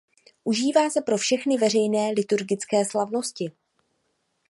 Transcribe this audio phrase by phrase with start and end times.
[0.43, 3.51] Užívá se pro všechny veřejné liturgické slavnosti.